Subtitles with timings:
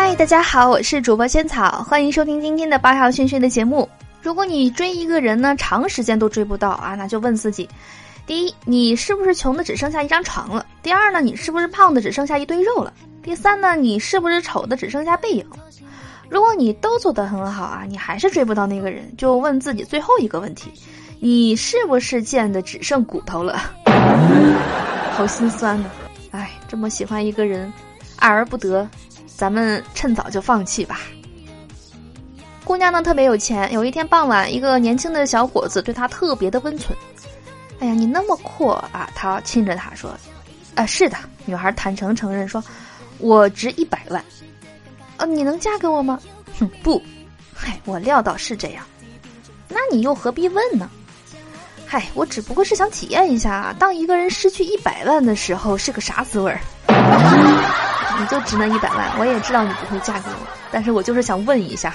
[0.00, 3.86] 嗨，大家好，我是主播仙草，欢迎收听今天的八号讯讯的节目。
[4.22, 7.68] 如果你追一个人呢，长时间都追不到啊，那就问自己：
[8.24, 10.64] 第一，你是不是穷的只剩下一张床了？
[10.84, 12.92] 第二呢，你是不是胖的只剩下一堆肉了？
[13.24, 15.44] 第三呢，你是不是丑的只剩下背影？
[16.28, 20.70] 如果你都做得很好啊，你还是追不到那个人，就问自己最后一个问题：
[21.18, 23.60] 你是不是贱的只剩骨头了？
[25.10, 25.90] 好心酸呢，
[26.30, 27.72] 哎，这么喜欢一个人，
[28.14, 28.88] 爱而不得，
[29.38, 30.98] 咱们趁早就放弃吧。
[32.64, 36.98] 姑娘呢特别有钱，有一天傍晚，一个年轻的小伙子对她特别的温存。
[37.78, 39.08] 哎呀，你那么阔啊！
[39.14, 40.10] 他亲着她说
[40.74, 41.16] ：“啊，是的。”
[41.46, 42.62] 女孩坦诚承认说
[43.18, 44.22] ：“我值一百万。”
[45.18, 46.18] 呃，你能嫁给我吗？
[46.58, 47.00] 哼，不。
[47.54, 48.84] 嗨，我料到是这样。
[49.68, 50.90] 那你又何必问呢？
[51.86, 56.60] 嗨，我只不过是想体验一下，当一个人失去一百万的时候是个啥滋味儿。
[58.20, 61.94] 你就值那一百万，我也知道你不会嫁给我，但是我就是想问一下。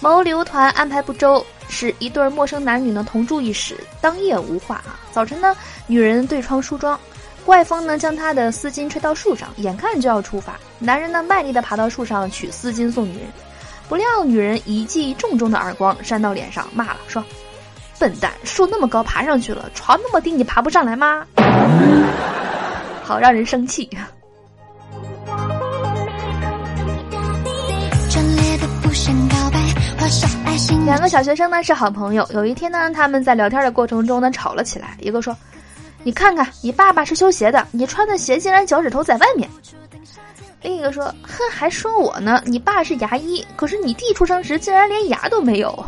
[0.00, 4.98] 某旅游团安排不周，使一对陌生男女呢同住一室，当夜无话啊。
[5.12, 6.98] 早晨呢，女人对窗梳妆，
[7.46, 13.28] 怪风呢将她的丝巾吹到树上，眼看就要出发，男人呢卖力的爬到树上取丝巾送女人，
[13.88, 17.24] 不料女人一记重重的耳光扇到脸上，骂了说
[17.98, 21.24] ：“笨蛋，树那么高爬上去了，床那么低你爬不上来吗？”
[23.04, 23.88] 好让人生气。
[30.86, 32.26] 两个小学生呢是好朋友。
[32.32, 34.96] 有一天呢，他们在聊天的过程中呢吵了起来。
[35.00, 35.36] 一个说
[36.02, 39.48] ：“你看看，你爸爸是修鞋的，你穿的鞋竟然脚趾头在外面。”
[40.62, 45.84] 另一个说：“哼，还说我呢，你爸是牙医，可是你弟出生时竟然连牙都没有。”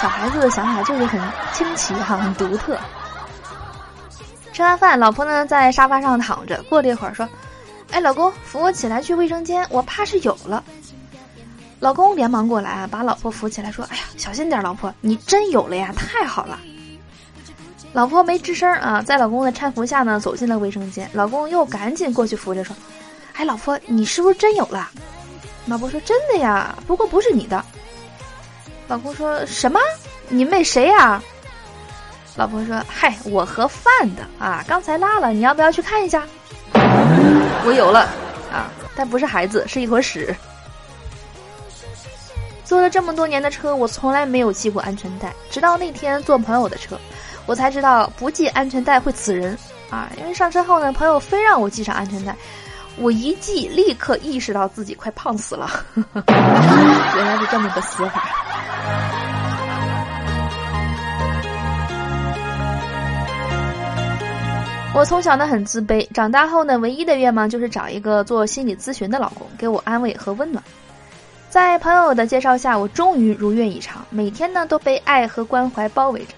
[0.00, 1.20] 小孩子的想法就是很
[1.52, 2.76] 清奇哈，很独特。
[4.58, 6.60] 吃完饭，老婆呢在沙发上躺着。
[6.64, 7.28] 过了一会儿说
[7.92, 10.64] ：“哎，老公，扶我起来去卫生间，我怕是有了。”
[11.78, 16.58] 老公连忙过来啊，把老婆扶起来，说：“哎呀，小心点，老婆，你真有了呀，太好了。”
[17.94, 21.08] 老婆没吱声啊，在老公的搀扶下呢，走进了卫生间。
[21.12, 22.74] 老公又赶紧过去扶着说
[23.38, 24.90] ：“哎，老婆，你是不是真有了？”
[25.66, 27.64] 老婆说：“真的呀，不过不是你的。”
[28.88, 29.78] 老公说什么？
[30.28, 31.22] 你妹谁呀？
[32.38, 36.22] 老婆说：“嗨，我盒饭的啊，刚才拉了，你要不要去看一下？”
[37.66, 38.02] 我有了
[38.52, 40.32] 啊，但不是孩子，是一坨屎。
[42.64, 45.34] 坐了这么多年的车，我从来没有系过安全带。
[45.50, 46.96] 直到那天坐朋友的车，
[47.44, 49.58] 我才知道不系安全带会死人
[49.90, 50.08] 啊！
[50.16, 52.36] 因为上车后呢，朋友非让我系上安全带，
[52.98, 55.68] 我一系，立刻意识到自己快胖死了。
[57.16, 58.30] 原来是这么个死法。
[64.98, 70.62] 我从小呢很自卑，长大后呢，唯一的愿望就是找一个做心理咨询的老公，给我安慰和温暖。
[71.48, 76.34] 在朋友的介绍下，我终于如愿以偿，每天呢都被爱和关怀包围着。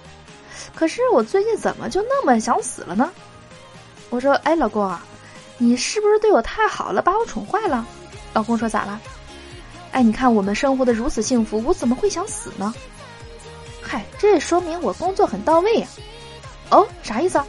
[0.75, 3.11] 可是我最近怎么就那么想死了呢？
[4.11, 5.03] 我说：“哎，老公啊，
[5.57, 7.87] 你是不是对我太好了，把我宠坏了？”
[8.35, 9.01] 老公说：“咋了？”
[9.93, 12.75] 哎，你看我们生活的如此幸福，我怎么会想死呢？
[13.81, 15.89] 嗨，这也说明我工作很到位呀。
[16.71, 17.47] 哦，啥意思啊？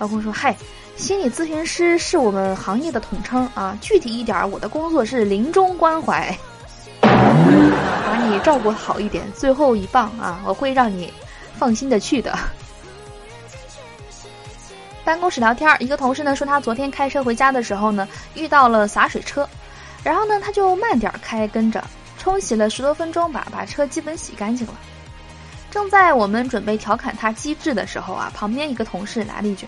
[0.00, 0.56] 老公说：“嗨。”
[0.96, 6.36] 心理咨询师是我们行业的统称啊，具体一点，我的工作是临终关怀，
[7.00, 11.10] 把你照顾好一点，最后一棒啊，我会让你
[11.56, 12.38] 放心的去的。
[15.04, 19.48] 办公室聊天，一个同事呢说他昨天开车回家的时候呢遇到了洒水车，
[20.04, 21.82] 然后呢他就慢点开，跟着
[22.18, 24.74] 冲洗了十多分钟吧，把车基本洗干净了。
[25.70, 29.66] 正在我们准备调侃他机智的时候啊，旁边一个同事来了一句。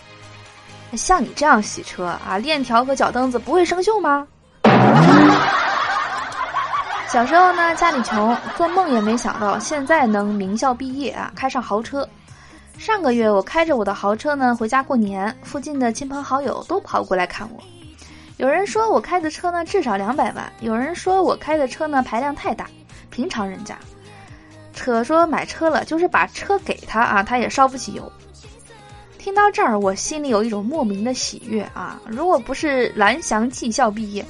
[0.95, 4.27] 像你这样洗车啊，链条和脚蹬子不会生锈吗？
[7.09, 12.09] 小时候呢，家里穷，做梦也没想到现在能名校毕业啊，开上豪车。
[12.79, 17.63] 上个月我开着我的豪车呢回家过年，附近的亲朋好友都跑过来看我。
[18.39, 22.67] 有人说我开的车呢至少两百万，有人说我开的车呢排量太大，
[23.11, 23.79] 平常人家。
[24.85, 28.11] 可说买车了就是把车给他啊，他也烧不起油。
[29.17, 32.01] 听到这儿，我心里有一种莫名的喜悦啊！
[32.05, 34.27] 如果不是蓝翔技校毕业，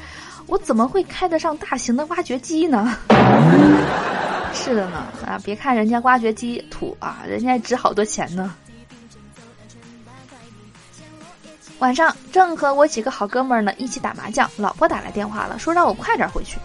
[0.46, 2.94] 我怎么会开得上大型的挖掘机呢？
[4.52, 8.54] 是的呢，啊，别看人家挖掘机土啊，人家值好多钱呢。
[11.78, 16.58] 晚上正和我几个好哥们儿呢一起打麻将，老婆打来电话了，说让我快点回去。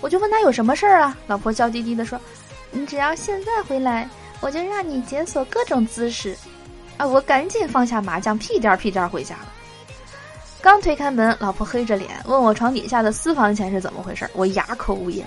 [0.00, 1.14] 我就问他有什么事儿啊？
[1.26, 2.18] 老婆娇滴滴的说
[2.74, 4.06] ：“你只要现在回来，
[4.40, 6.36] 我就让你解锁各种姿势。”
[6.96, 7.04] 啊！
[7.04, 9.48] 我赶紧放下麻将，屁颠儿屁颠儿回家了。
[10.62, 15.26] 刚推开门，老婆黑着脸问我床底下的私房钱是怎么回事，我哑口无言。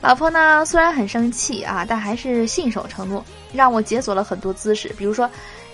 [0.00, 5.28] 老婆呢，虽然很生气啊，但还是信守承诺，让我解锁了很多姿势，比如说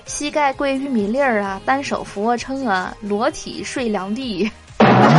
[0.07, 4.51] 膝盖跪玉米粒儿啊，单手俯卧撑啊，裸体睡凉地，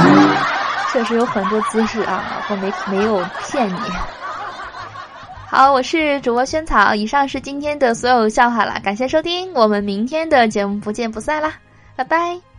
[0.91, 3.79] 确实有很多姿势啊，老婆没没有骗你。
[5.55, 11.53] 好，我是主播萱草，以上是今天的所有笑话了，感谢收听，我们明天的节目不见不散啦，
[11.95, 12.52] 拜拜。